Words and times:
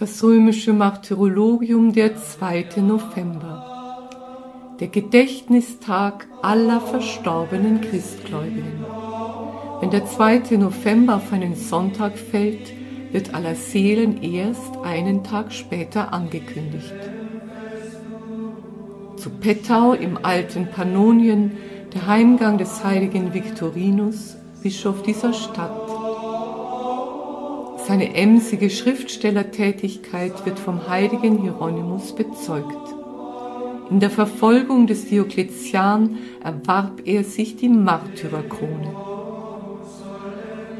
Das 0.00 0.24
römische 0.24 0.72
Martyrologium 0.72 1.92
der 1.92 2.16
2. 2.16 2.68
November. 2.76 4.08
Der 4.80 4.88
Gedächtnistag 4.88 6.26
aller 6.40 6.80
verstorbenen 6.80 7.82
Christgläubigen. 7.82 8.86
Wenn 9.80 9.90
der 9.90 10.06
2. 10.06 10.56
November 10.56 11.16
auf 11.16 11.30
einen 11.34 11.54
Sonntag 11.54 12.16
fällt, 12.16 12.72
wird 13.12 13.34
aller 13.34 13.54
Seelen 13.54 14.22
erst 14.22 14.78
einen 14.82 15.22
Tag 15.22 15.52
später 15.52 16.14
angekündigt. 16.14 16.94
Zu 19.16 19.28
Pettau 19.28 19.92
im 19.92 20.18
alten 20.22 20.68
Pannonien, 20.70 21.58
der 21.92 22.06
Heimgang 22.06 22.56
des 22.56 22.82
heiligen 22.82 23.34
Viktorinus, 23.34 24.38
Bischof 24.62 25.02
dieser 25.02 25.34
Stadt. 25.34 25.99
Seine 27.90 28.14
emsige 28.14 28.70
Schriftstellertätigkeit 28.70 30.46
wird 30.46 30.60
vom 30.60 30.88
heiligen 30.88 31.38
Hieronymus 31.38 32.14
bezeugt. 32.14 32.94
In 33.90 33.98
der 33.98 34.10
Verfolgung 34.10 34.86
des 34.86 35.06
Diokletian 35.06 36.18
erwarb 36.40 37.00
er 37.04 37.24
sich 37.24 37.56
die 37.56 37.68
Märtyrerkrone. 37.68 38.94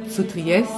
Zu 0.09 0.25
Triest 0.25 0.71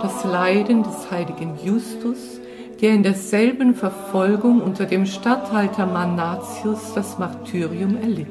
das 0.00 0.22
Leiden 0.22 0.84
des 0.84 1.10
heiligen 1.10 1.58
Justus, 1.64 2.38
der 2.80 2.94
in 2.94 3.02
derselben 3.02 3.74
Verfolgung 3.74 4.60
unter 4.60 4.86
dem 4.86 5.06
Statthalter 5.06 5.86
Manatius 5.86 6.92
das 6.94 7.18
Martyrium 7.18 7.96
erlitt. 8.00 8.28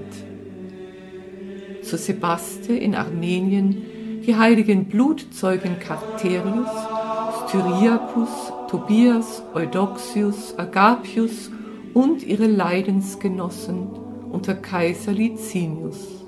Zu 1.81 1.97
Sebaste 1.97 2.71
in 2.71 2.95
Armenien 2.95 3.81
die 4.25 4.37
heiligen 4.37 4.85
Blutzeugen 4.85 5.79
Carterius, 5.79 6.69
Styriacus, 7.53 8.51
Tobias, 8.67 9.43
Eudoxius, 9.53 10.57
Agapius 10.57 11.51
und 11.93 12.23
ihre 12.23 12.47
Leidensgenossen 12.47 13.89
unter 14.31 14.55
Kaiser 14.55 15.11
Licinius. 15.11 16.25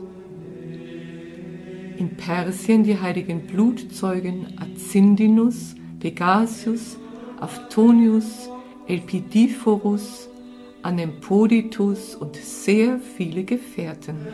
In 1.98 2.16
Persien 2.16 2.84
die 2.84 3.02
heiligen 3.02 3.48
Blutzeugen 3.48 4.54
Azindinus, 4.60 5.74
Pegasius, 6.00 6.98
Aftonius, 7.40 8.52
Elpidiphorus, 8.86 10.30
Anempoditus 10.84 12.14
und 12.14 12.36
sehr 12.36 13.00
viele 13.00 13.46
Gefährten. 13.46 14.28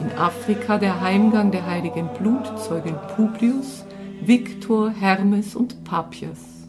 In 0.00 0.18
Afrika 0.18 0.78
der 0.78 1.00
Heimgang 1.00 1.52
der 1.52 1.64
heiligen 1.64 2.08
Blutzeugen 2.18 2.96
Publius, 3.14 3.84
Victor, 4.22 4.90
Hermes 4.90 5.54
und 5.54 5.84
Papias. 5.84 6.68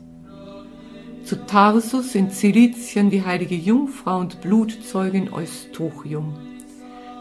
Zu 1.24 1.46
Tarsus 1.46 2.14
in 2.14 2.30
Zilizien 2.30 3.10
die 3.10 3.24
heilige 3.24 3.56
Jungfrau 3.56 4.20
und 4.20 4.42
Blutzeugin 4.42 5.32
Eustochium. 5.32 6.34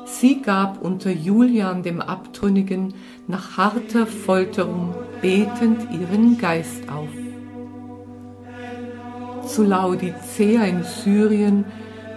Sie 0.06 0.42
gab 0.42 0.82
unter 0.82 1.10
Julian 1.10 1.82
dem 1.82 2.00
Abtrünnigen 2.00 2.94
nach 3.28 3.56
harter 3.56 4.06
Folterung 4.06 4.94
betend 5.22 5.88
ihren 5.92 6.36
Geist 6.36 6.88
auf. 6.88 7.08
Zu 9.46 9.62
Laodicea 9.62 10.64
in 10.64 10.82
Syrien 10.82 11.64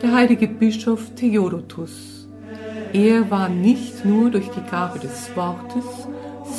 der 0.02 0.14
heilige 0.14 0.48
Bischof 0.48 1.14
Theodotus. 1.16 2.28
Er 2.94 3.30
war 3.30 3.50
nicht 3.50 4.06
nur 4.06 4.32
durch 4.32 4.50
die 4.50 4.70
Gabe 4.70 5.00
des 5.00 5.36
Wortes, 5.36 6.08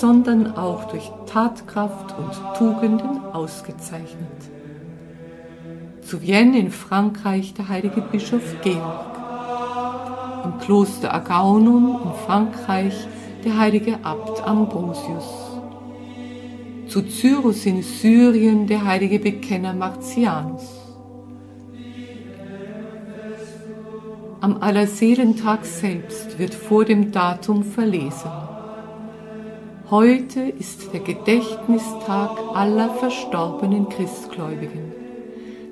sondern 0.01 0.57
auch 0.57 0.85
durch 0.85 1.11
Tatkraft 1.27 2.15
und 2.19 2.57
Tugenden 2.57 3.21
ausgezeichnet. 3.33 4.29
Zu 6.03 6.23
Vienne 6.23 6.59
in 6.59 6.71
Frankreich 6.71 7.55
der 7.55 7.69
heilige 7.69 8.01
Bischof 8.01 8.43
Georg. 8.63 9.17
Im 10.45 10.59
Kloster 10.61 11.13
Agaunum 11.13 12.01
in 12.05 12.13
Frankreich 12.27 12.95
der 13.45 13.59
heilige 13.59 13.99
Abt 14.03 14.47
Ambrosius. 14.47 15.61
Zu 16.89 17.03
Cyrus 17.03 17.67
in 17.67 17.83
Syrien 17.83 18.67
der 18.67 18.85
heilige 18.85 19.19
Bekenner 19.19 19.75
Martianus. 19.75 20.63
Am 24.41 24.63
Allerseelentag 24.63 25.67
selbst 25.67 26.39
wird 26.39 26.55
vor 26.55 26.85
dem 26.85 27.11
Datum 27.11 27.65
verlesen. 27.65 28.48
Heute 29.91 30.41
ist 30.41 30.93
der 30.93 31.01
Gedächtnistag 31.01 32.33
aller 32.53 32.91
verstorbenen 32.91 33.89
Christgläubigen. 33.89 34.93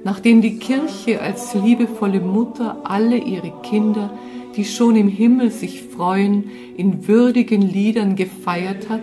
Nachdem 0.04 0.40
die 0.40 0.58
Kirche 0.58 1.20
als 1.20 1.52
liebevolle 1.52 2.20
Mutter 2.20 2.78
alle 2.84 3.18
ihre 3.18 3.52
Kinder, 3.62 4.08
die 4.56 4.64
schon 4.64 4.96
im 4.96 5.08
Himmel 5.08 5.50
sich 5.50 5.82
freuen, 5.82 6.50
in 6.78 7.06
würdigen 7.06 7.60
Liedern 7.60 8.16
gefeiert 8.16 8.88
hat, 8.88 9.02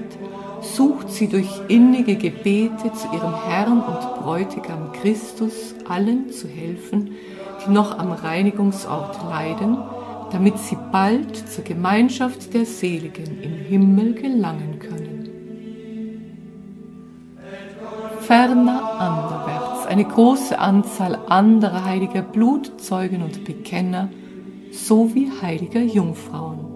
sucht 0.62 1.12
sie 1.12 1.28
durch 1.28 1.62
innige 1.68 2.16
Gebete 2.16 2.92
zu 2.94 3.08
ihrem 3.14 3.36
Herrn 3.46 3.84
und 3.84 4.24
Bräutigam 4.24 4.94
Christus 4.94 5.76
allen 5.88 6.32
zu 6.32 6.48
helfen, 6.48 7.12
die 7.64 7.72
noch 7.72 8.00
am 8.00 8.14
Reinigungsort 8.14 9.24
leiden, 9.30 9.78
damit 10.32 10.58
sie 10.58 10.78
bald 10.92 11.36
zur 11.36 11.64
Gemeinschaft 11.64 12.52
der 12.56 12.66
Seligen 12.66 13.44
im 13.44 13.54
Himmel 13.54 14.16
gelangen 14.16 14.80
können. 14.80 15.03
Ferner 18.34 19.00
anderwärts 19.00 19.86
eine 19.86 20.06
große 20.06 20.58
Anzahl 20.58 21.20
anderer 21.30 21.86
heiliger 21.86 22.24
Blutzeugen 22.24 23.22
und 23.22 23.46
Bekenner 23.46 24.10
sowie 24.72 25.32
heiliger 25.40 25.82
Jungfrauen. 25.82 26.73